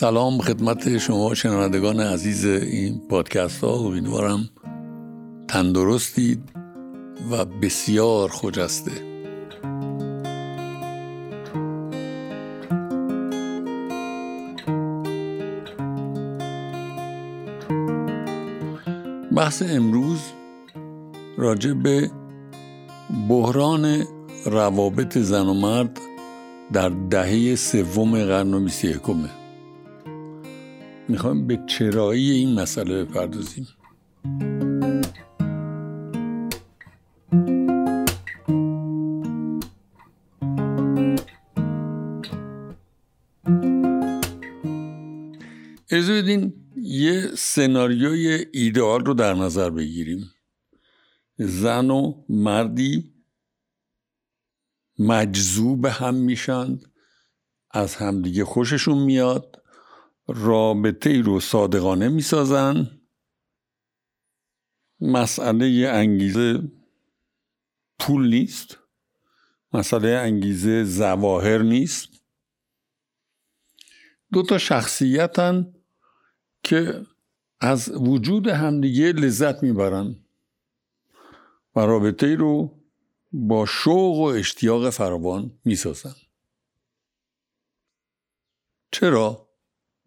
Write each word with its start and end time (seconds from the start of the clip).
سلام 0.00 0.38
خدمت 0.38 0.98
شما 0.98 1.34
شنوندگان 1.34 2.00
عزیز 2.00 2.46
این 2.46 3.00
پادکست 3.08 3.64
ها. 3.64 3.72
امیدوارم 3.72 4.48
تندرستید 5.48 6.42
و 7.30 7.44
بسیار 7.44 8.28
خجسته 8.28 8.90
بحث 19.36 19.62
امروز 19.62 20.20
راجع 21.38 21.72
به 21.72 22.10
بحران 23.28 24.04
روابط 24.46 25.18
زن 25.18 25.46
و 25.46 25.54
مرد 25.54 26.00
در 26.72 26.88
دهه 26.88 27.54
سوم 27.54 28.24
قرن 28.24 28.54
و 28.54 28.60
بیست 28.60 28.84
یکمه 31.10 31.32
می‌خوایم 31.32 31.46
به 31.46 31.60
چرایی 31.66 32.30
این 32.30 32.60
مسئله 32.60 33.04
بپردازیم. 33.04 33.68
اجازه 45.90 46.22
بدین 46.22 46.52
یه 46.76 47.26
سناریوی 47.34 48.46
ایدئال 48.52 49.04
رو 49.04 49.14
در 49.14 49.34
نظر 49.34 49.70
بگیریم. 49.70 50.30
زن 51.38 51.90
و 51.90 52.24
مردی 52.28 53.14
مجذوب 54.98 55.86
هم 55.86 56.14
میشند 56.14 56.84
از 57.70 57.96
همدیگه 57.96 58.44
خوششون 58.44 58.98
میاد. 58.98 59.59
رابطه 60.34 61.10
ای 61.10 61.22
رو 61.22 61.40
صادقانه 61.40 62.08
می‌سازن. 62.08 63.00
مسئله 65.00 65.88
انگیزه 65.88 66.62
پول 67.98 68.28
نیست. 68.28 68.78
مسئله 69.72 70.08
انگیزه 70.08 70.84
زواهر 70.84 71.58
نیست. 71.58 72.08
دو 74.32 74.42
تا 74.42 74.58
شخصیتن 74.58 75.74
که 76.62 77.06
از 77.60 77.88
وجود 77.88 78.46
همدیگه 78.46 79.12
لذت 79.12 79.62
می‌برن. 79.62 80.16
و 81.76 81.80
رابطه 81.80 82.26
ای 82.26 82.36
رو 82.36 82.80
با 83.32 83.66
شوق 83.66 84.18
و 84.18 84.22
اشتیاق 84.22 84.90
فراوان 84.90 85.58
می‌سازن. 85.64 86.14
چرا؟ 88.92 89.49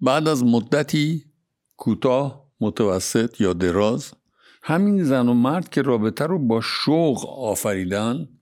بعد 0.03 0.27
از 0.27 0.43
مدتی 0.43 1.25
کوتاه 1.77 2.51
متوسط 2.59 3.41
یا 3.41 3.53
دراز 3.53 4.13
همین 4.63 5.03
زن 5.03 5.27
و 5.29 5.33
مرد 5.33 5.69
که 5.69 5.81
رابطه 5.81 6.25
رو 6.25 6.39
با 6.39 6.61
شوق 6.61 7.29
آفریدن 7.29 8.39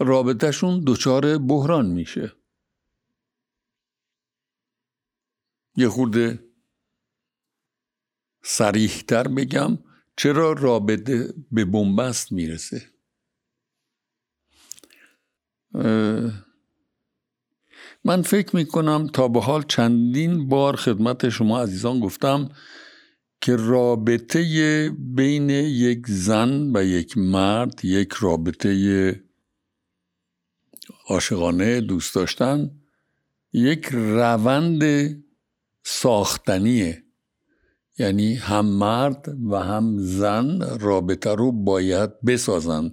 رابطهشون 0.00 0.84
دچار 0.86 1.38
بحران 1.38 1.86
میشه. 1.86 2.32
یه 5.76 5.88
خورده 5.88 6.44
سریحتر 8.42 9.28
بگم 9.28 9.78
چرا 10.16 10.52
رابطه 10.52 11.34
به 11.52 11.64
بنبست 11.64 12.32
می‌رسه. 12.32 12.90
من 18.04 18.22
فکر 18.22 18.56
می 18.56 18.66
کنم 18.66 19.06
تا 19.06 19.28
به 19.28 19.40
حال 19.40 19.62
چندین 19.68 20.48
بار 20.48 20.76
خدمت 20.76 21.28
شما 21.28 21.62
عزیزان 21.62 22.00
گفتم 22.00 22.48
که 23.40 23.56
رابطه 23.56 24.90
بین 24.98 25.50
یک 25.50 26.06
زن 26.06 26.76
و 26.76 26.84
یک 26.84 27.18
مرد 27.18 27.84
یک 27.84 28.12
رابطه 28.12 29.22
عاشقانه 31.08 31.80
دوست 31.80 32.14
داشتن 32.14 32.70
یک 33.52 33.88
روند 33.92 34.82
ساختنیه. 35.82 37.02
یعنی 37.98 38.34
هم 38.34 38.66
مرد 38.66 39.28
و 39.50 39.56
هم 39.56 39.96
زن 39.98 40.78
رابطه 40.80 41.34
رو 41.34 41.52
باید 41.52 42.20
بسازن. 42.20 42.92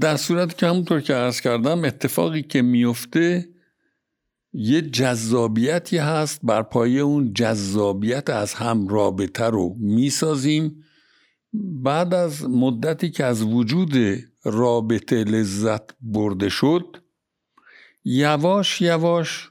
در 0.00 0.16
صورت 0.16 0.58
که 0.58 0.66
همونطور 0.66 1.00
که 1.00 1.14
عرض 1.14 1.40
کردم 1.40 1.84
اتفاقی 1.84 2.42
که 2.42 2.62
میفته 2.62 3.48
یه 4.52 4.82
جذابیتی 4.82 5.98
هست. 5.98 6.40
بر 6.42 6.62
پایه 6.62 7.00
اون 7.00 7.32
جذابیت 7.32 8.30
از 8.30 8.54
هم 8.54 8.88
رابطه 8.88 9.44
رو 9.44 9.76
می‌سازیم. 9.78 10.84
بعد 11.82 12.14
از 12.14 12.44
مدتی 12.44 13.10
که 13.10 13.24
از 13.24 13.42
وجود 13.42 13.92
رابطه 14.44 15.24
لذت 15.24 15.82
برده 16.00 16.48
شد 16.48 16.96
یواش 18.04 18.80
یواش 18.80 19.50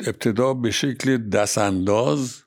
ابتدا 0.00 0.54
به 0.54 0.70
شکل 0.70 1.16
دستانداز 1.16 2.42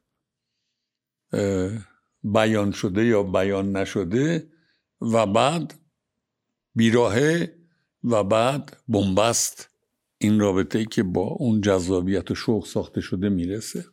بیان 2.23 2.71
شده 2.71 3.05
یا 3.05 3.23
بیان 3.23 3.77
نشده 3.77 4.47
و 5.01 5.25
بعد 5.25 5.80
بیراهه 6.75 7.55
و 8.03 8.23
بعد 8.23 8.77
بنبست. 8.87 9.69
این 10.17 10.39
رابطه 10.39 10.85
که 10.85 11.03
با 11.03 11.21
اون 11.21 11.61
جذابیت 11.61 12.31
و 12.31 12.35
شوق 12.35 12.65
ساخته 12.65 13.01
شده 13.01 13.29
می‌رسه. 13.29 13.85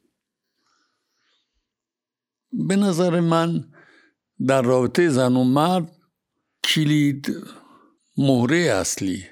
به 2.52 2.76
نظر 2.76 3.20
من 3.20 3.72
در 4.46 4.62
رابطه 4.62 5.08
زن 5.08 5.36
و 5.36 5.44
مرد 5.44 5.96
کلید 6.64 7.36
مهره 8.16 8.56
اصلی 8.56 9.24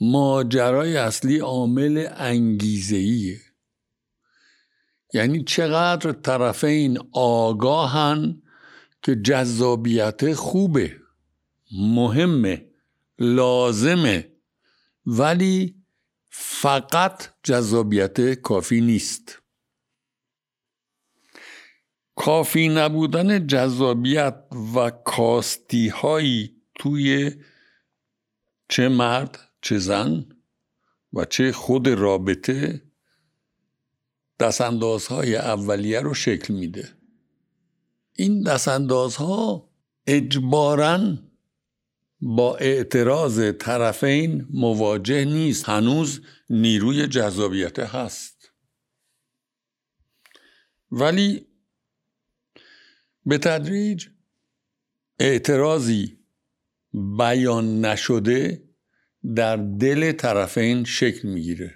ماجرای 0.00 0.96
اصلی 0.96 1.38
عامل 1.38 2.08
انگیزهیه 2.16 3.40
یعنی 5.14 5.44
چقدر 5.44 6.12
طرفین 6.12 6.98
آگاهن 7.12 8.42
که 9.02 9.16
جذابیت 9.16 10.34
خوبه 10.34 10.96
مهمه. 11.72 12.71
لازمه. 13.22 14.32
ولی 15.06 15.82
فقط 16.30 17.28
جذابیت 17.42 18.34
کافی 18.34 18.80
نیست. 18.80 19.42
کافی 22.16 22.68
نبودن 22.68 23.46
جذابیت 23.46 24.44
و 24.74 24.90
کاستی 24.90 25.88
هایی 25.88 26.62
توی 26.74 27.30
چه 28.68 28.88
مرد 28.88 29.38
چه 29.62 29.78
زن 29.78 30.26
و 31.12 31.24
چه 31.24 31.52
خود 31.52 31.88
رابطه 31.88 32.82
دستاندازهای 34.40 35.36
اولیه 35.36 36.00
رو 36.00 36.14
شکل 36.14 36.54
میده. 36.54 36.88
این 38.16 38.42
دستاندازها 38.42 39.70
اجباراً 40.06 41.16
با 42.22 42.56
اعتراض 42.56 43.52
طرفین 43.58 44.46
مواجه 44.50 45.24
نیست. 45.24 45.68
هنوز 45.68 46.20
نیروی 46.50 47.06
جذابیت 47.06 47.78
هست. 47.78 48.52
ولی 50.90 51.46
به 53.26 53.38
تدریج 53.38 54.06
اعتراضی 55.18 56.18
بیان 56.92 57.84
نشده 57.84 58.68
در 59.34 59.56
دل 59.56 60.12
طرفین 60.12 60.84
شکل 60.84 61.28
می‌گیره. 61.28 61.74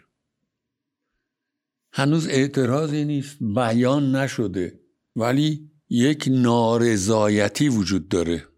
هنوز 1.92 2.28
اعتراضی 2.28 3.04
نیست 3.04 3.36
بیان 3.40 4.16
نشده 4.16 4.80
ولی 5.16 5.70
یک 5.88 6.28
نارضایتی 6.30 7.68
وجود 7.68 8.08
داره. 8.08 8.55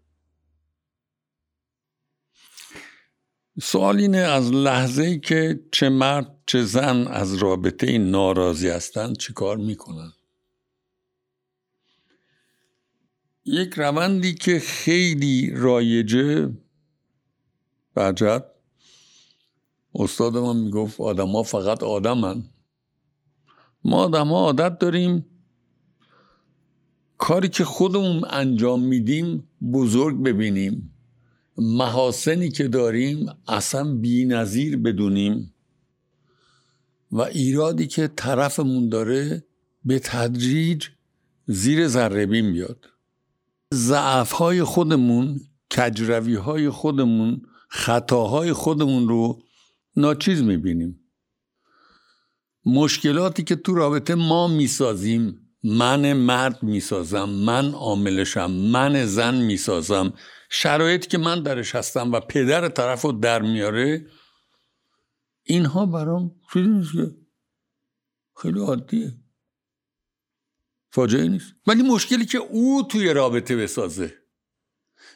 سوال 3.61 3.99
اینه 3.99 4.17
از 4.17 4.51
لحظه 4.51 5.03
ای 5.03 5.19
که 5.19 5.59
چه 5.71 5.89
مرد 5.89 6.35
چه 6.45 6.63
زن 6.63 7.07
از 7.07 7.33
رابطه 7.35 7.97
ناراضی 7.97 8.69
هستند 8.69 9.17
چیکار 9.17 9.57
می‌کنن 9.57 10.11
یک 13.45 13.73
روندی 13.73 14.33
که 14.33 14.59
خیلی 14.59 15.51
رایجه 15.55 16.53
بجد 17.95 18.45
استاد 19.95 20.37
ما 20.37 20.53
می‌گفت 20.53 21.01
آدم 21.01 21.43
فقط 21.43 21.83
آدمن 21.83 22.43
ما 23.83 23.97
آدم 23.97 24.27
ها 24.27 24.35
عادت 24.35 24.79
داریم 24.79 25.25
کاری 27.17 27.49
که 27.49 27.65
خودمون 27.65 28.25
انجام 28.29 28.83
میدیم 28.83 29.49
بزرگ 29.73 30.23
ببینیم. 30.23 30.98
محاسنی 31.59 32.49
که 32.49 32.67
داریم 32.67 33.25
اصلا 33.47 33.95
بی 33.95 34.25
نظیر 34.25 34.77
بدونیم 34.77 35.53
و 37.11 37.21
ایرادی 37.21 37.87
که 37.87 38.07
طرفمون 38.15 38.89
داره 38.89 39.43
به 39.85 39.99
تدریج 39.99 40.87
زیر 41.45 41.87
ذربین 41.87 42.53
بیاد. 42.53 42.85
ضعف 43.73 44.31
های 44.31 44.63
خودمون 44.63 45.41
کجروی 45.77 46.35
های 46.35 46.69
خودمون 46.69 47.41
خطاهای 47.69 48.53
خودمون 48.53 49.07
رو 49.07 49.41
ناچیز 49.95 50.41
می‌بینیم. 50.41 50.99
مشکلاتی 52.65 53.43
که 53.43 53.55
تو 53.55 53.73
رابطه 53.73 54.15
ما 54.15 54.47
می‌سازیم 54.47 55.39
من 55.63 56.13
مرد 56.13 56.63
می‌سازم 56.63 57.29
من 57.29 57.71
عاملشم 57.71 58.51
من 58.51 59.05
زن 59.05 59.35
می‌سازم 59.35 60.13
شرایطی 60.49 61.07
که 61.07 61.17
من 61.17 61.43
درش 61.43 61.75
هستم 61.75 62.11
و 62.11 62.19
پدر 62.19 62.69
طرف 62.69 63.01
رو 63.01 63.11
در 63.11 63.41
میاره 63.41 64.05
اینها 65.43 65.85
برام 65.85 66.35
چیزی 66.53 67.15
خیلی 68.41 68.59
عادیه. 68.59 69.13
فاجعه 70.91 71.27
نیست. 71.27 71.53
ولی 71.67 71.83
مشکلی 71.83 72.25
که 72.25 72.37
او 72.37 72.83
توی 72.91 73.13
رابطه 73.13 73.55
بسازه. 73.55 74.13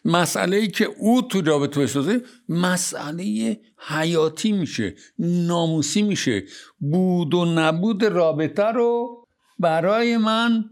مسئله 0.05 0.57
ای 0.57 0.67
که 0.67 0.85
او 0.85 1.21
توی 1.21 1.41
رابطه 1.41 1.81
بسازه 1.81 2.21
مسئله 2.49 3.59
حیاتی 3.77 4.51
میشه 4.51 4.95
ناموسی 5.19 6.01
میشه. 6.01 6.43
بود 6.79 7.33
و 7.33 7.45
نبود 7.45 8.05
رابطه 8.05 8.63
رو 8.63 9.25
برای 9.59 10.17
من 10.17 10.69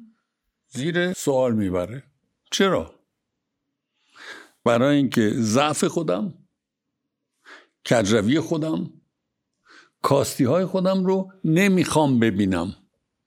زیر 0.67 1.13
سوال 1.13 1.53
می‌بره. 1.53 2.03
چرا؟ 2.51 3.00
برای 4.65 4.97
اینکه 4.97 5.29
ضعف 5.35 5.83
خودم 5.83 6.33
کجروی 7.89 8.39
خودم 8.39 9.01
کاستی 10.01 10.43
های 10.43 10.65
خودم 10.65 11.05
رو 11.05 11.31
نمی‌خوام 11.43 12.19
ببینم. 12.19 12.75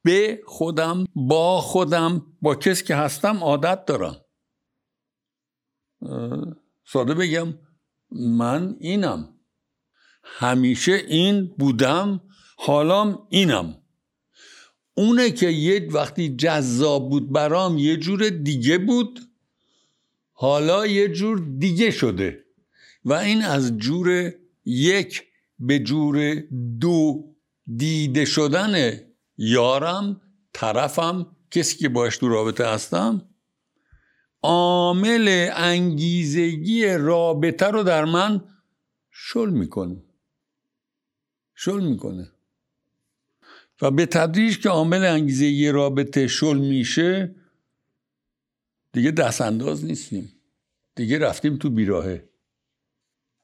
به 0.05 0.41
خودم 0.47 1.05
با 1.15 1.61
خودم 1.61 2.27
با 2.43 2.55
کسی 2.55 2.85
که 2.85 2.97
هستم 2.97 3.45
عادت 3.45 3.85
دارم. 3.85 4.17
ساده 6.87 7.15
بگم 7.15 7.55
من 8.11 8.77
اینم. 8.81 9.41
همیشه 10.23 10.93
این 10.93 11.55
بودم 11.59 12.21
حالام 12.59 13.27
اینم. 13.31 13.83
اونه 14.97 15.31
که 15.31 15.47
یه 15.47 15.89
وقتی 15.93 16.37
جذاب 16.37 17.11
بود 17.11 17.33
برام 17.33 17.79
یه 17.79 17.97
جور 17.97 18.29
دیگه 18.29 18.79
بود. 18.79 19.21
حالا 20.45 20.87
یه 20.87 21.09
جور 21.09 21.39
دیگه 21.59 21.91
شده 21.91 22.45
و 23.05 23.13
این 23.13 23.43
از 23.43 23.79
جور 23.79 24.33
یک 24.65 25.23
به 25.59 25.79
جور 25.79 26.35
دو 26.81 27.25
دیده 27.77 28.25
شدن 28.25 29.01
یارم 29.37 30.21
طرفم 30.53 31.37
کسی 31.51 31.77
که 31.77 31.89
باش 31.89 32.17
تو 32.17 32.29
رابطه 32.29 32.67
هستم 32.67 33.29
عامل 34.43 35.49
انگیزگی 35.53 36.87
رابطه 36.87 37.67
رو 37.67 37.83
در 37.83 38.05
من 38.05 38.41
شل 39.11 39.51
می‌کنه. 39.51 40.03
شل 41.55 41.81
می‌کنه. 41.81 42.31
و 43.83 43.91
به 43.91 44.07
تدریج 44.07 44.59
که 44.59 44.69
عامل 44.69 45.05
انگیزگی 45.05 45.69
رابطه 45.69 46.27
شل 46.27 46.59
میشه 46.59 47.35
دیگه 48.95 49.11
دست 49.11 49.41
انداز 49.41 49.85
نیستیم. 49.85 50.33
دیگه 50.95 51.19
رفتیم 51.19 51.57
تو 51.57 51.71
بیراهه. 51.71 52.29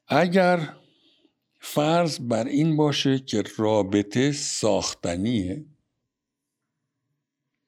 اگر 0.07 0.73
فرض 1.59 2.19
بر 2.19 2.45
این 2.45 2.77
باشه 2.77 3.19
که 3.19 3.43
رابطه 3.57 4.31
ساختنیه 4.31 5.65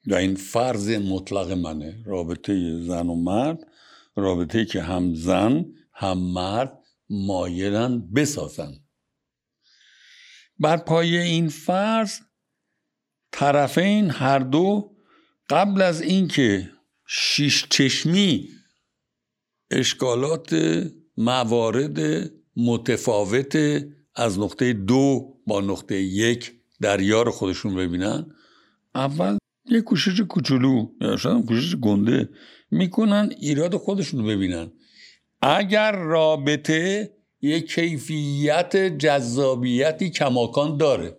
و 0.07 0.15
این 0.15 0.35
فرض 0.35 0.89
مطلق 0.89 1.51
منه 1.51 2.03
رابطه 2.05 2.79
زن 2.79 3.07
و 3.07 3.15
مرد 3.15 3.67
رابطه 4.15 4.65
که 4.65 4.81
هم 4.81 5.13
زن 5.13 5.65
هم 5.93 6.17
مرد 6.17 6.79
مایلن 7.09 8.11
بسازن. 8.13 8.73
بر 10.59 10.77
پای 10.77 11.17
این 11.17 11.49
فرض 11.49 12.19
طرفین 13.31 14.09
هر 14.09 14.39
دو 14.39 14.95
قبل 15.49 15.81
از 15.81 16.01
اینکه 16.01 16.69
شیش 17.05 17.65
چشمی 17.69 18.49
اشکالات 19.71 20.55
موارد 21.17 21.99
متفاوت 22.55 23.57
از 24.15 24.39
نقطه 24.39 24.73
دو 24.73 25.33
با 25.47 25.61
نقطه 25.61 25.95
یک 25.95 26.53
در 26.81 27.01
یار 27.01 27.29
خودشون 27.29 27.75
ببینن. 27.75 28.25
اول 28.95 29.37
یه 29.65 29.81
کوشش 29.81 30.21
کوچولو 30.21 30.87
یا 31.01 31.17
شاید 31.17 31.45
کوشش 31.45 31.75
گنده 31.75 32.29
می‌کنن 32.71 33.33
ایراد 33.39 33.77
خودشون 33.77 34.19
رو 34.19 34.25
ببینن. 34.25 34.71
اگر 35.41 35.91
رابطه 35.91 37.13
یه 37.41 37.61
کیفیت 37.61 38.97
جذابیتی 38.97 40.09
کماکان 40.09 40.77
داره. 40.77 41.17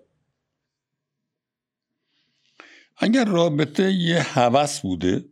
اگر 2.97 3.25
رابطه 3.25 3.93
یه 3.93 4.23
هوس 4.23 4.81
بوده 4.81 5.25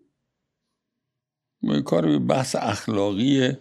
کار 1.85 2.07
به 2.07 2.19
بحث 2.19 2.57
اخلاقی 2.57 3.53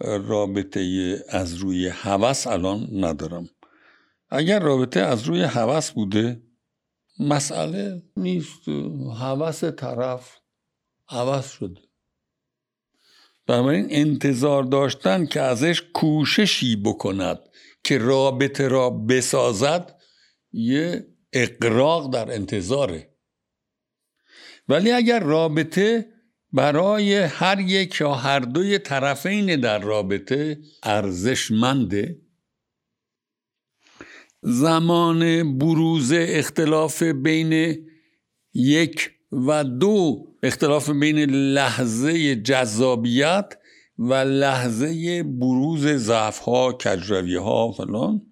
رابطه 0.00 1.16
از 1.28 1.54
روی 1.54 1.88
هوس 1.88 2.46
الان 2.46 2.88
ندارم. 3.04 3.48
اگر 4.30 4.60
رابطه 4.60 5.00
از 5.00 5.22
روی 5.22 5.42
هوس 5.42 5.90
بوده 5.90 6.42
مسئله 7.18 8.02
نیست. 8.16 8.68
هوس 9.18 9.64
طرف 9.64 10.38
هوس 11.08 11.50
شده. 11.50 11.80
بنابراین 13.46 13.86
انتظار 13.90 14.62
داشتن 14.62 15.26
که 15.26 15.40
ازش 15.40 15.82
کوششی 15.94 16.76
بکند 16.76 17.38
که 17.84 17.98
رابطه 17.98 18.68
را 18.68 18.90
بسازد 18.90 20.00
یه 20.52 21.06
اقراق 21.32 22.12
در 22.12 22.34
انتظاره. 22.34 23.16
ولی 24.68 24.92
اگر 24.92 25.20
رابطه 25.20 26.12
برای 26.52 27.14
هر 27.14 27.60
یک 27.60 28.00
یا 28.00 28.14
هر 28.14 28.40
دوی 28.40 28.78
طرفین 28.78 29.60
در 29.60 29.78
رابطه 29.78 30.58
ارزشمنده 30.82 32.18
زمان 34.42 35.58
بروز 35.58 36.12
اختلاف 36.12 37.02
بین 37.02 37.78
یک 38.54 39.10
و 39.32 39.64
دو 39.64 40.26
اختلاف 40.42 40.90
بین 40.90 41.18
لحظه 41.30 42.36
جذابیت 42.36 43.54
و 43.98 44.14
لحظه 44.14 45.22
بروز 45.22 45.86
ضعف 45.86 46.38
ها 46.38 46.72
کجروی 46.72 47.36
ها 47.36 47.72
فلان. 47.72 48.22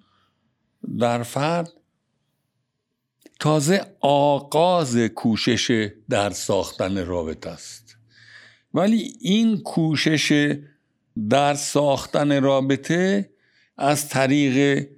در 0.98 1.22
فرد 1.22 1.72
تازه 3.40 3.96
آغاز 4.00 4.96
کوشش 4.96 5.88
در 6.08 6.30
ساختن 6.30 7.06
رابطه 7.06 7.50
است. 7.50 7.99
ولی 8.74 9.16
این 9.20 9.62
کوشش 9.62 10.56
در 11.30 11.54
ساختن 11.54 12.42
رابطه 12.42 13.30
از 13.76 14.08
طریق 14.08 14.88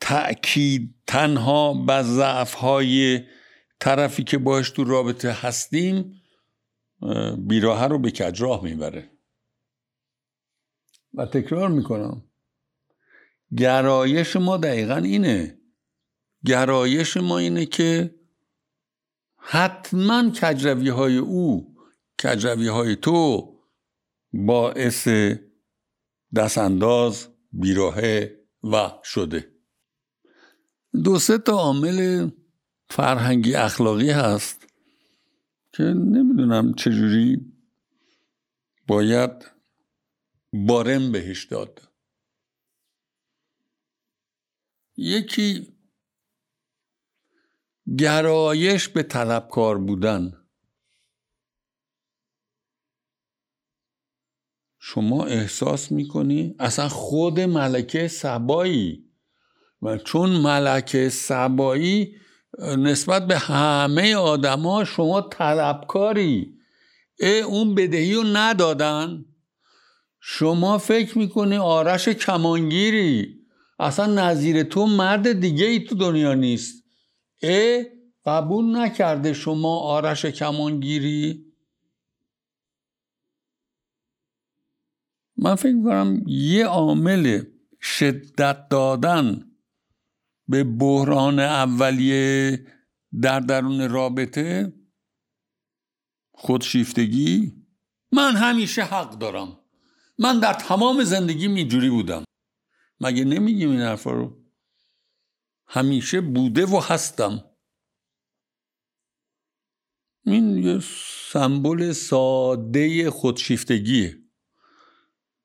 تأکید 0.00 0.94
تنها 1.06 1.74
به 1.74 2.02
ضعف 2.02 2.54
های 2.54 3.20
طرفی 3.80 4.24
که 4.24 4.38
باش 4.38 4.70
تو 4.70 4.84
رابطه 4.84 5.32
هستیم 5.32 6.22
بیراه 7.38 7.86
رو 7.86 7.98
به 7.98 8.10
کجراه 8.10 8.64
می‌بره. 8.64 9.10
و 11.14 11.26
تکرار 11.26 11.68
می‌کنم. 11.68 12.22
گرایش 13.56 14.36
ما 14.36 14.56
دقیقا 14.56 14.96
اینه. 14.96 15.58
گرایش 16.46 17.16
ما 17.16 17.38
اینه 17.38 17.66
که 17.66 18.14
حتما 19.36 20.30
کجروی 20.30 20.88
های 20.88 21.16
او 21.16 21.73
کجروی 22.22 22.68
های 22.68 22.96
تو 22.96 23.50
باعث 24.32 25.08
دستانداز 26.36 27.28
بیراهه 27.52 28.40
و 28.72 28.90
شده. 29.04 29.54
دو 31.04 31.18
سه 31.18 31.38
تا 31.38 31.52
عامل 31.52 32.30
فرهنگی 32.90 33.54
اخلاقی 33.54 34.10
هست 34.10 34.66
که 35.72 35.82
نمی‌دونم 35.82 36.74
چجوری 36.74 37.52
باید 38.86 39.50
بارم 40.52 41.12
بهش 41.12 41.44
داد. 41.44 41.88
یکی 44.96 45.74
گرایش 47.98 48.88
به 48.88 49.02
طلبکار 49.02 49.78
بودن. 49.78 50.43
شما 54.86 55.24
احساس 55.24 55.92
می‌کنی؟ 55.92 56.54
اصلا 56.58 56.88
خود 56.88 57.40
ملکه 57.40 58.08
سبایی؟ 58.08 59.04
و 59.82 59.98
چون 59.98 60.30
ملکه 60.30 61.08
سبایی 61.08 62.14
نسبت 62.78 63.26
به 63.26 63.38
همه 63.38 64.14
آدما 64.14 64.84
شما 64.84 65.20
طلبکاری. 65.20 66.54
اون 67.46 67.74
بدهی 67.74 68.14
رو 68.14 68.22
ندادن. 68.22 69.24
شما 70.20 70.78
فکر 70.78 71.18
می‌کنی 71.18 71.56
آرش 71.56 72.08
کمانگیری؟ 72.08 73.38
اصلا 73.78 74.06
نظیر 74.06 74.62
تو 74.62 74.86
مرد 74.86 75.40
دیگه 75.40 75.66
ای 75.66 75.84
تو 75.84 75.94
دنیا 75.94 76.34
نیست. 76.34 76.84
اه 77.42 77.84
قبول 78.26 78.76
نکرده 78.76 79.32
شما 79.32 79.78
آرش 79.78 80.26
کمانگیری؟ 80.26 81.44
من 85.36 85.54
فکر 85.54 85.72
می‌کنم 85.72 86.22
یه 86.26 86.66
عامل 86.66 87.42
شدت 87.80 88.68
دادن 88.68 89.50
به 90.48 90.64
بحران 90.64 91.38
اولیه 91.38 92.66
در 93.20 93.40
درون 93.40 93.88
رابطه 93.88 94.72
خودشیفتگی 96.34 97.52
من 98.12 98.36
همیشه 98.36 98.82
حق 98.82 99.18
دارم. 99.18 99.60
من 100.18 100.40
در 100.40 100.52
تمام 100.52 101.04
زندگی 101.04 101.46
اینجوری 101.46 101.90
بودم. 101.90 102.24
مگه 103.00 103.24
نمیگیم 103.24 103.70
این 103.70 103.80
حرفا 103.80 104.10
رو؟ 104.10 104.44
همیشه 105.66 106.20
بوده 106.20 106.66
و 106.66 106.80
هستم. 106.80 107.44
این 110.26 110.58
یه 110.58 110.80
سمبل 111.32 111.92
ساده 111.92 113.10
خودشیفتگیه. 113.10 114.23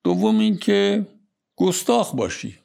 دوم 0.04 0.40
اینکه 0.40 1.08
گستاخ 1.56 2.16
باشی. 2.16 2.60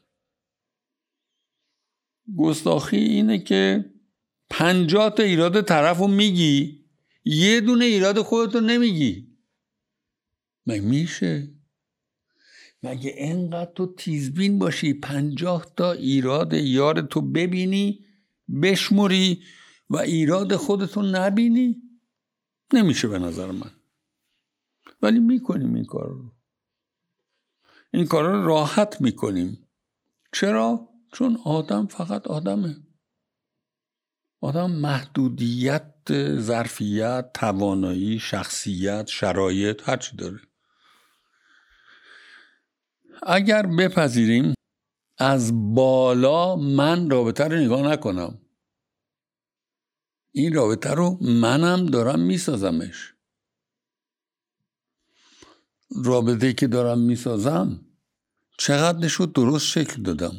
گستاخی 2.37 2.97
اینه 2.97 3.39
که 3.39 3.91
پنجاه 4.51 5.11
تا 5.11 5.23
ایراد 5.23 5.63
طرف 5.63 5.99
رو 5.99 6.07
میگی 6.07 6.85
یه 7.25 7.61
دونه 7.61 7.85
ایراد 7.85 8.23
خودتو 8.23 8.61
نمیگی. 8.61 9.37
مگه 10.67 10.81
میشه؟ 10.81 11.55
مگه 12.83 13.15
انقدر 13.17 13.73
تو 13.73 13.95
تیزبین 13.95 14.59
باشی 14.59 14.95
پنجاه 14.95 15.67
تا 15.77 15.93
ایراد 15.93 16.53
یار 16.53 17.01
تو 17.01 17.21
ببینی 17.21 18.05
بشموری 18.63 19.43
و 19.91 19.97
ایراد 19.97 20.57
خودتو 20.57 21.03
نبینی؟ 21.03 21.83
نمیشه 22.75 23.09
به 23.09 23.19
نظر 23.19 23.51
من. 23.51 23.71
ولی 25.03 25.21
می‌کنیم 25.21 25.75
این 25.75 25.85
کار 25.85 26.09
رو. 26.09 26.33
این 27.95 28.07
کار 28.07 28.25
رو 28.25 28.47
راحت 28.47 29.01
می‌کنیم. 29.01 29.69
چرا؟ 30.33 30.89
چون 31.13 31.39
آدم 31.45 31.87
فقط 31.87 32.27
آدمه. 32.27 32.77
آدم 34.41 34.71
محدودیت 34.71 35.95
ظرفیت 36.39 37.33
توانایی 37.35 38.19
شخصیت 38.19 39.07
شرایط 39.07 39.89
هرچی 39.89 40.17
داره. 40.17 40.41
اگر 43.23 43.67
بپذیریم 43.67 44.55
از 45.19 45.75
بالا 45.75 46.57
من 46.57 47.11
رابطه 47.11 47.45
رو 47.45 47.57
نگاه 47.57 47.93
نکنم. 47.93 48.41
این 50.33 50.55
رابطه 50.55 50.91
رو 50.91 51.19
منم 51.21 51.87
دارم 51.87 52.21
میسازمش. 52.21 53.14
رابطه 55.91 56.53
که 56.53 56.67
دارم 56.67 56.99
می‌سازم 56.99 57.87
چقدر 58.59 58.99
نشد 58.99 59.33
درست 59.33 59.67
شکل 59.67 60.03
دادم. 60.03 60.35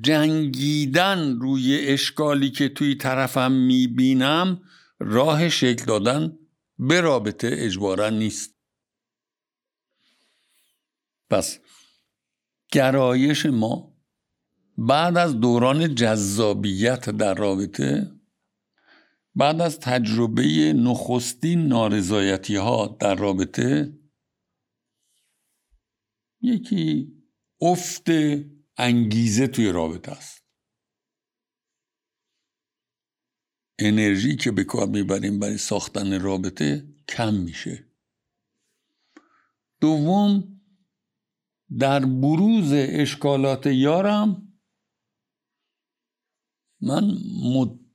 جنگیدن 0.00 1.38
روی 1.40 1.78
اشکالی 1.80 2.50
که 2.50 2.68
توی 2.68 2.94
طرفم 2.94 3.52
می‌بینم 3.52 4.62
راه 4.98 5.48
شکل 5.48 5.84
دادن 5.84 6.38
به 6.78 7.00
رابطه 7.00 7.50
اجبارا 7.52 8.10
نیست. 8.10 8.54
پس 11.30 11.58
گرایش 12.72 13.46
ما 13.46 13.94
بعد 14.78 15.16
از 15.16 15.40
دوران 15.40 15.94
جذابیت 15.94 17.10
در 17.10 17.34
رابطه 17.34 18.10
بعد 19.34 19.60
از 19.60 19.78
تجربه 19.80 20.72
نخستین 20.72 21.66
نارضایتی 21.66 22.56
ها 22.56 22.96
در 23.00 23.14
رابطه 23.14 23.98
یکی 26.40 27.12
افت 27.60 28.06
انگیزه 28.76 29.46
توی 29.46 29.72
رابطه 29.72 30.12
است. 30.12 30.44
انرژی 33.78 34.36
که 34.36 34.50
به 34.50 34.64
کار 34.64 34.88
می‌بریم 34.88 35.38
برای 35.38 35.58
ساختن 35.58 36.20
رابطه 36.20 36.94
کم 37.08 37.34
میشه. 37.34 37.90
دوم 39.80 40.60
در 41.78 42.00
بروز 42.06 42.72
اشکالات 42.72 43.66
یارم 43.66 44.58
من 46.80 47.10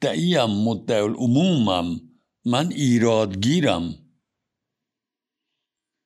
مدعیم 0.04 0.46
مدعی 0.46 1.02
العمومم 1.02 2.02
من 2.46 2.68
ایرادگیرم. 2.72 3.96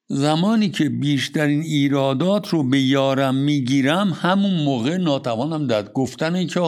زمانی 0.09 0.69
که 0.69 0.89
بیشترین 0.89 1.61
ایرادات 1.61 2.47
رو 2.47 2.69
به 2.69 2.81
یارم 2.81 3.35
می‌گیرم 3.35 4.13
همون 4.13 4.63
موقع 4.63 4.97
ناتوانم 4.97 5.67
در 5.67 5.91
گفتن 5.91 6.47
که 6.47 6.59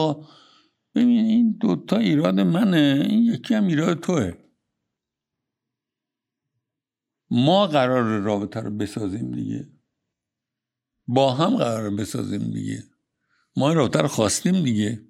ببین 0.94 1.24
این 1.24 1.58
دوتا 1.60 1.96
ایراد 1.96 2.40
منه 2.40 3.06
این 3.10 3.22
یکی 3.22 3.54
هم 3.54 3.66
ایراد 3.66 4.00
توه. 4.00 4.32
ما 7.30 7.66
قرار 7.66 8.20
رابطه 8.20 8.60
رو 8.60 8.70
بسازیم 8.70 9.30
دیگه. 9.30 9.68
با 11.06 11.34
هم 11.34 11.56
قرار 11.56 11.90
بسازیم 11.90 12.50
دیگه. 12.50 12.84
ما 13.56 13.68
این 13.68 13.78
رابطه 13.78 14.00
رو 14.00 14.08
خواستیم 14.08 14.62
دیگه. 14.62 15.02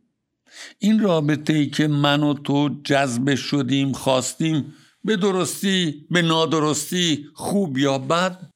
این 0.78 1.00
رابطه 1.00 1.52
ای 1.52 1.66
که 1.66 1.88
من 1.88 2.22
و 2.22 2.34
تو 2.34 2.80
جذب 2.84 3.34
شدیم 3.34 3.92
خواستیم 3.92 4.74
به 5.04 5.16
درستی 5.16 6.06
به 6.10 6.22
نادرستی 6.22 7.26
خوب 7.34 7.78
یا 7.78 7.98
بد 7.98 8.50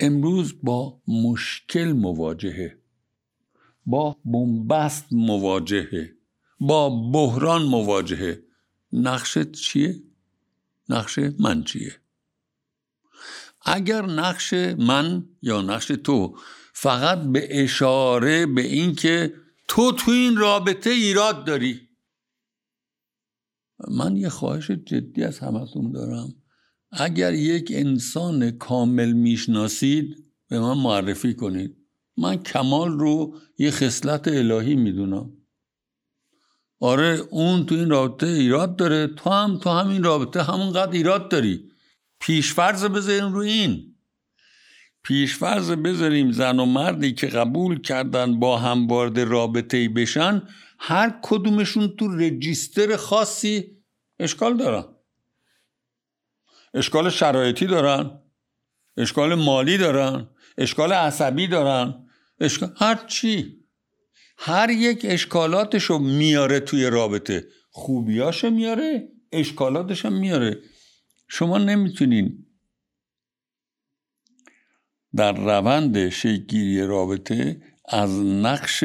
امروز 0.00 0.54
با 0.62 1.00
مشکل 1.08 1.92
مواجهه 1.92 2.78
با 3.86 4.16
بنبست 4.24 5.06
مواجهه 5.12 6.12
با 6.60 7.10
بحران 7.12 7.62
مواجهه 7.62 8.42
نقشت 8.92 9.52
چیه؟ 9.52 10.02
نقش 10.88 11.18
من 11.18 11.64
چیه؟ 11.64 11.96
اگر 13.62 14.06
نقش 14.06 14.52
من 14.78 15.24
یا 15.42 15.62
نقش 15.62 15.86
تو 15.86 16.38
فقط 16.72 17.18
به 17.18 17.62
اشاره 17.62 18.46
به 18.46 18.62
اینکه 18.62 19.34
تو 19.68 19.92
تو 19.92 20.10
این 20.10 20.36
رابطه 20.36 20.90
ایراد 20.90 21.46
داری. 21.46 21.80
من 23.88 24.16
یه 24.16 24.28
خواهش 24.28 24.70
جدی 24.70 25.24
از 25.24 25.38
همتون 25.38 25.92
دارم. 25.92 26.34
اگر 26.90 27.34
یک 27.34 27.72
انسان 27.74 28.50
کامل 28.50 29.12
می‌شناسید 29.12 30.16
به 30.48 30.60
من 30.60 30.78
معرفی 30.78 31.34
کنید. 31.34 31.76
من 32.16 32.36
کمال 32.36 32.98
رو 32.98 33.38
یه 33.58 33.70
خصلت 33.70 34.28
الهی 34.28 34.76
می‌دونم. 34.76 35.32
آره 36.80 37.20
اون 37.30 37.66
تو 37.66 37.74
این 37.74 37.90
رابطه 37.90 38.26
ایراد 38.26 38.76
داره. 38.76 39.06
تو 39.06 39.30
هم 39.30 39.58
تو 39.58 39.70
همین 39.70 40.04
رابطه 40.04 40.42
همونقدر 40.42 40.92
ایراد 40.92 41.30
داری. 41.30 41.70
پیشفرز 42.20 42.84
بذاریم 42.84 43.32
رو 43.32 43.40
این. 43.40 43.95
پیشفرز 45.06 45.70
بذاریم 45.70 46.32
زن 46.32 46.60
و 46.60 46.64
مردی 46.64 47.12
که 47.12 47.26
قبول 47.26 47.80
کردن 47.80 48.40
با 48.40 48.58
هم 48.58 48.86
وارد 48.86 49.20
رابطه 49.20 49.88
بشن 49.88 50.42
هر 50.78 51.18
کدومشون 51.22 51.88
تو 51.96 52.16
رجیستر 52.16 52.96
خاصی 52.96 53.76
اشکال 54.18 54.56
دارن. 54.56 54.84
اشکال 56.74 57.10
شرایطی 57.10 57.66
دارن 57.66 58.20
اشکال 58.96 59.34
مالی 59.34 59.78
دارن 59.78 60.28
اشکال 60.58 60.92
عصبی 60.92 61.46
دارن 61.46 62.06
اشکال 62.40 62.72
هر 62.76 63.06
چی. 63.06 63.56
هر 64.38 64.70
یک 64.70 65.00
اشکالاتشو 65.04 65.98
میاره 65.98 66.60
توی 66.60 66.90
رابطه. 66.90 67.48
خوبیاشو 67.70 68.50
میاره 68.50 69.08
اشکالاتش 69.32 70.04
هم 70.04 70.12
میاره. 70.12 70.58
شما 71.28 71.58
نمی‌تونین 71.58 72.45
در 75.16 75.32
روند 75.32 76.08
شکلگیری 76.08 76.86
رابطه 76.86 77.62
از 77.88 78.10
نقش 78.20 78.84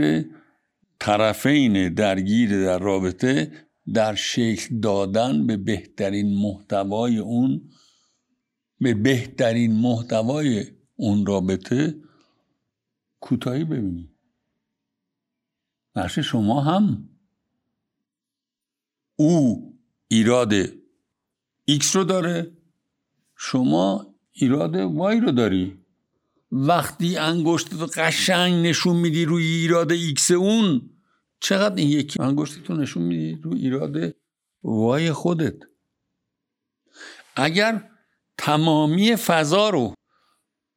طرفین 1.00 1.94
درگیر 1.94 2.64
در 2.64 2.80
رابطه 2.80 3.52
در 3.94 4.16
شکل 4.16 4.80
دادن 4.80 5.48
به 5.48 5.58
بهترین 5.58 6.38
محتوای 6.38 7.18
اون 7.18 7.70
به 8.80 8.94
بهترین 8.94 9.72
محتوای 9.72 10.66
اون 10.96 11.26
رابطه 11.26 11.96
کوتاهی 13.20 13.64
ببینید 13.64 14.10
نقش 15.96 16.20
شما 16.20 16.62
هم 16.62 17.10
او 19.16 19.68
ایراد 20.08 20.66
X 21.70 21.86
رو 21.94 22.04
داره 22.04 22.58
شما 23.38 24.16
ایراد 24.32 24.76
Y 24.76 25.20
رو 25.20 25.32
داری. 25.32 25.81
وقتی 26.52 27.18
انگشت 27.18 27.70
قشنگ 27.98 28.68
نشون 28.68 28.96
میدی 28.96 29.26
روی 29.26 29.44
ایراد 29.44 29.92
X 29.92 30.32
اون 30.32 30.90
چقدر 31.40 31.76
این 31.76 31.90
یکی 31.90 32.20
انگشتتو 32.20 32.74
نشون 32.74 33.04
میدی 33.04 33.42
روی 33.44 33.62
ایراد 33.62 34.16
Y 34.64 35.12
خودت؟ 35.12 35.56
اگر 37.36 37.90
تمامی 38.38 39.16
فضا 39.16 39.70
رو 39.70 39.94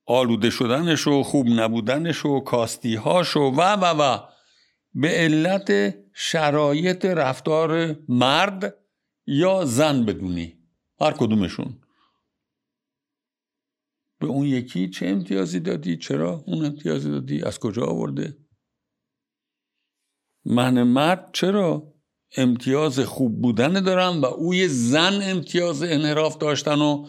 آلوده 0.07 0.51
شدنش 0.51 1.07
و 1.07 1.23
خوب 1.23 1.47
نبودنش 1.49 2.25
و 2.27 2.41
کاستیهاش 2.41 3.37
و 3.37 3.41
و 3.41 3.61
و 3.61 3.85
و 3.85 4.19
به 4.95 5.09
علت 5.09 5.95
شرایط 6.15 7.05
رفتار 7.05 7.97
مرد 8.09 8.75
یا 9.27 9.65
زن 9.65 10.05
بدونی. 10.05 10.59
هر 11.01 11.11
کدومشون. 11.11 11.84
به 14.25 14.31
اون 14.31 14.47
یکی 14.47 14.89
چه 14.89 15.07
امتیازی 15.07 15.61
دادی؟ 15.61 15.97
چرا 15.97 16.45
اون 16.47 16.65
امتیازی 16.65 17.11
دادی؟ 17.11 17.43
از 17.43 17.59
کجا 17.59 17.87
آورده؟ 17.87 18.39
من 20.45 20.83
مرد 20.83 21.31
چرا 21.33 21.95
امتیاز 22.37 23.01
خوب 23.01 23.43
بودن 23.43 23.83
دارم 23.83 24.23
و 24.23 24.25
اوی 24.25 24.69
زن 24.69 25.21
امتیاز 25.23 25.83
انحراف 25.83 26.39
داشتن 26.39 26.79
و 26.79 27.09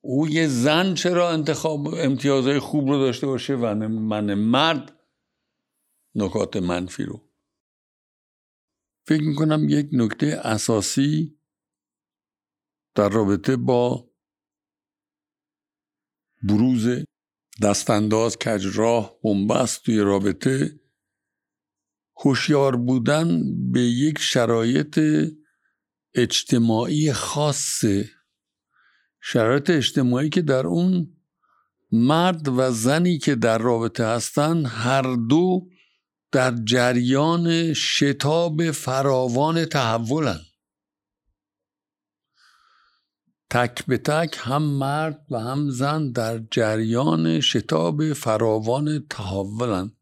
اوی 0.00 0.48
زن 0.48 0.94
چرا 0.94 1.30
انتخاب 1.30 1.86
امتیازهای 1.94 2.58
خوب 2.58 2.88
رو 2.88 2.98
داشته 2.98 3.26
باشه 3.26 3.54
و 3.54 3.74
من 3.88 4.34
مرد 4.34 5.00
نکات 6.14 6.56
منفی 6.56 7.04
رو. 7.04 7.30
فکر 9.06 9.22
می‌کنم 9.22 9.68
یک 9.68 9.88
نکته 9.92 10.26
اساسی 10.26 11.38
در 12.94 13.08
رابطه 13.08 13.56
با 13.56 14.13
بروز 16.48 17.04
دستانداز 17.62 18.36
کجراه 18.38 19.16
بنبست 19.24 19.82
توی 19.82 20.00
رابطه. 20.00 20.80
هوشیار 22.16 22.76
بودن 22.76 23.42
به 23.72 23.80
یک 23.80 24.18
شرایط 24.18 25.00
اجتماعی 26.14 27.12
خاصه 27.12 28.10
شرایط 29.22 29.70
اجتماعی 29.70 30.28
که 30.28 30.42
در 30.42 30.66
اون 30.66 31.16
مرد 31.92 32.48
و 32.48 32.70
زنی 32.70 33.18
که 33.18 33.34
در 33.34 33.58
رابطه 33.58 34.06
هستن 34.06 34.66
هر 34.66 35.16
دو 35.28 35.68
در 36.32 36.54
جریان 36.64 37.72
شتاب 37.72 38.70
فراوان 38.70 39.64
تحولن. 39.64 40.40
تک 43.54 43.86
به 43.86 43.98
تک 43.98 44.36
هم 44.38 44.62
مرد 44.62 45.26
و 45.30 45.40
هم 45.40 45.70
زن 45.70 46.12
در 46.12 46.40
جریان 46.50 47.40
شتاب 47.40 48.12
فراوان 48.12 49.06
تحولن 49.10 49.92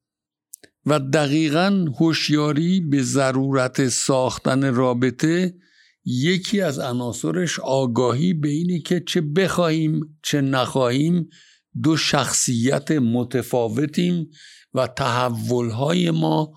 و 0.86 1.00
دقیقا 1.00 1.86
هوشیاری 1.98 2.80
به 2.80 3.02
ضرورت 3.02 3.88
ساختن 3.88 4.74
رابطه 4.74 5.54
یکی 6.04 6.60
از 6.60 6.78
عناصرش 6.78 7.60
آگاهی 7.60 8.34
به 8.34 8.48
اینه 8.48 8.78
که 8.78 9.00
چه 9.00 9.20
بخواهیم 9.20 10.18
چه 10.22 10.40
نخواهیم 10.40 11.28
دو 11.82 11.96
شخصیت 11.96 12.90
متفاوتیم 12.90 14.30
و 14.74 14.86
تحولهای 14.86 16.10
ما 16.10 16.52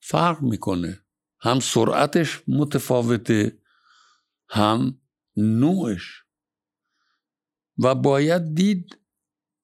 فرق 0.00 0.42
می‌کنه. 0.42 1.00
هم 1.40 1.60
سرعتش 1.60 2.42
متفاوته 2.48 3.58
هم 4.48 5.00
نوعش. 5.40 6.22
و 7.78 7.94
باید 7.94 8.54
دید 8.54 8.98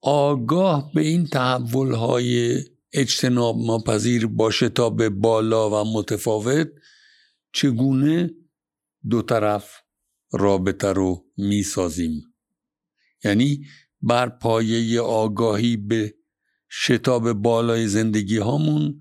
آگاه 0.03 0.93
به 0.95 1.01
این 1.01 1.27
تحولهای 1.27 2.59
اجتناب 2.93 3.57
ماپذیر 3.59 4.27
باشه 4.27 4.69
تا 4.69 4.91
به 4.91 5.09
بالا 5.09 5.71
و 5.71 5.93
متفاوت 5.99 6.69
چگونه 7.53 8.31
دو 9.11 9.23
طرف 9.23 9.81
رابطه 10.33 10.93
رو 10.93 11.27
می‌سازیم؟ 11.37 12.23
یعنی 13.25 13.67
بر 14.03 14.29
پایه 14.29 15.01
آگاهی 15.01 15.77
به 15.77 16.15
شتاب 16.71 17.33
بالای 17.33 17.89
زندگی 17.89 18.39
هامون 18.39 19.01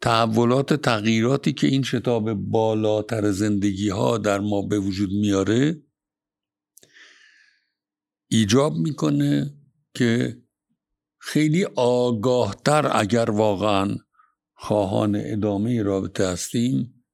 تحولات 0.00 0.74
تغییراتی 0.74 1.52
که 1.52 1.66
این 1.66 1.82
شتاب 1.82 2.34
بالاتر 2.34 3.30
زندگی 3.30 3.88
ها 3.88 4.18
در 4.18 4.40
ما 4.40 4.62
به 4.62 4.78
وجود 4.78 5.10
میاره 5.10 5.82
ایجاب 8.30 8.76
می‌کنه 8.76 9.54
که 9.94 10.42
خیلی 11.18 11.64
آگاهتر 11.76 12.90
اگر 12.94 13.30
واقعا 13.30 13.96
خواهان 14.54 15.16
ادامه 15.16 15.82
رابطه 15.82 16.26
هستیم 16.28 17.04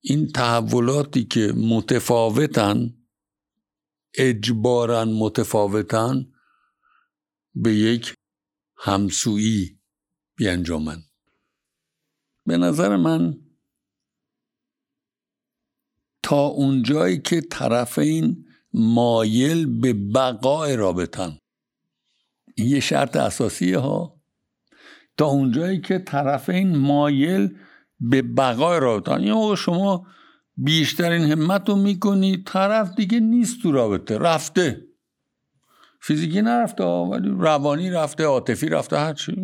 این 0.00 0.28
تحولاتی 0.32 1.24
که 1.24 1.52
متفاوتن 1.56 2.94
اجبارا 4.14 5.04
متفاوتن 5.04 6.32
به 7.54 7.74
یک 7.74 8.14
همسویی 8.76 9.80
بیانجامن 10.36 11.02
به 12.46 12.56
نظر 12.56 12.96
من 12.96 13.38
تا 16.22 16.46
اونجایی 16.46 17.18
که 17.18 17.40
طرفین 17.40 18.44
مایل 18.72 19.80
به 19.80 19.92
بقای 19.92 20.76
رابطن. 20.76 21.38
این 22.54 22.68
یه 22.68 22.80
شرط 22.80 23.16
اساسیه 23.16 23.78
ها. 23.78 24.20
تا 25.16 25.26
اونجایی 25.26 25.80
که 25.80 25.98
طرفین 25.98 26.76
مایل 26.76 27.56
به 28.00 28.22
بقای 28.22 28.80
رابطن. 28.80 29.22
یا 29.22 29.54
شما 29.54 30.06
بیشترین 30.56 31.22
همت 31.22 31.68
رو 31.68 31.76
می‌کنی 31.76 32.42
طرف 32.46 32.94
دیگه 32.94 33.20
نیست 33.20 33.62
تو 33.62 33.72
رابطه. 33.72 34.18
رفته. 34.18 34.86
فیزیکی 36.00 36.42
نرفته 36.42 36.84
ولی 36.84 37.28
روانی 37.28 37.90
رفته 37.90 38.24
عاطفی 38.24 38.68
رفته 38.68 38.98
هرچی. 38.98 39.36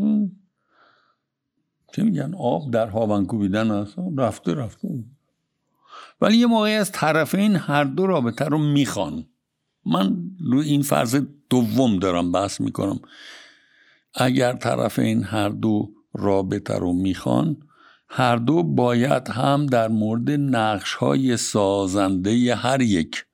چه 1.92 2.03
میگن؟ 2.03 2.35
آب 2.35 2.70
در 2.70 2.87
هاون 2.87 3.27
کوبیدن 3.27 3.70
هست 3.70 3.94
رفته 4.16 4.55
رفته. 4.55 5.05
ولی 6.20 6.37
یه 6.37 6.46
موقعی 6.46 6.74
از 6.74 6.92
طرفین 6.92 7.57
هر 7.57 7.85
دو 7.85 8.07
رابطه 8.07 8.44
رو 8.44 8.59
می‌خوان. 8.59 9.27
من 9.87 10.16
روی 10.40 10.68
این 10.68 10.83
فرض 10.83 11.20
دوم 11.51 11.98
دارم 11.98 12.33
بحث 12.33 12.61
می‌کنم. 12.61 13.01
اگر 14.14 14.53
طرفین 14.53 15.24
هر 15.24 15.48
دو 15.48 15.90
رابطه 16.12 16.74
رو 16.74 16.92
می‌خوان 16.92 17.57
هر 18.09 18.37
دو 18.37 18.62
باید 18.62 19.29
هم 19.29 19.66
در 19.66 19.88
مورد 19.88 20.31
نقش 20.31 20.94
های 20.94 21.37
سازنده 21.37 22.55
هر 22.55 22.81
یک 22.81 23.24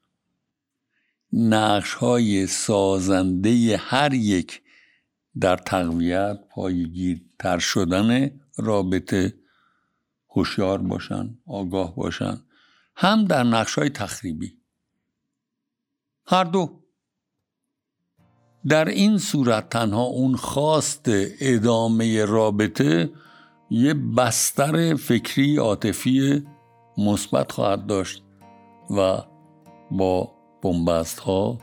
نقش 1.33 1.95
های 1.95 2.47
سازنده 2.47 3.77
هر 3.81 4.15
یک 4.15 4.63
در 5.41 5.57
تقویت 5.57 6.39
پایگیرتر 6.51 7.59
شدن 7.59 8.31
رابطه 8.57 9.35
هوشیار 10.31 10.79
باشن 10.79 11.39
آگاه 11.47 11.97
باشن. 11.97 12.41
هم 12.97 13.25
در 13.25 13.43
نقش 13.43 13.75
های 13.75 13.91
تخریبی. 13.91 14.59
هر 16.27 16.45
دو. 16.45 16.81
در 18.69 18.85
این 18.85 19.19
صورت 19.19 19.69
تنها 19.69 20.03
اون 20.03 20.37
خواست 20.37 21.05
ادامه 21.41 22.25
رابطه 22.25 23.11
یه 23.71 23.95
بستر 23.95 24.95
فکری 24.95 25.57
عاطفی 25.57 26.47
مثبت 26.99 27.53
خواهد 27.53 27.87
داشت 27.87 28.23
و 28.91 29.23
با 29.91 30.33
بنبست 30.63 31.19
ها 31.19 31.59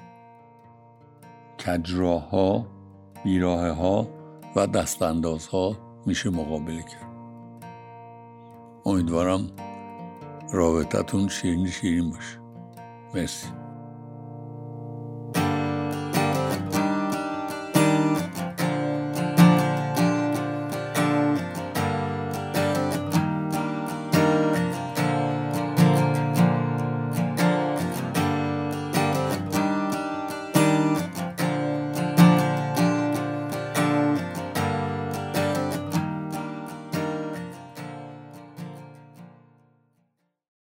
کجراه 1.65 2.29
ها 2.29 2.67
بیراه 3.23 3.69
ها 3.69 4.07
و 4.55 4.67
دستانداز 4.67 5.47
ها 5.47 5.90
میشه 6.05 6.29
مقابله 6.29 6.83
کرد. 6.83 7.11
امیدوارم 8.85 9.51
رابطتون 10.53 11.27
شیرین 11.27 11.67
شیرین 11.67 12.09
باشه. 12.09 12.39
مرسی. 13.15 13.60